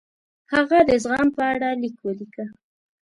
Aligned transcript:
هغه 0.53 0.79
د 0.89 0.91
زغم 1.03 1.27
په 1.35 1.43
اړه 1.53 1.69
لیک 1.81 1.97
ولیکه. 2.03 2.45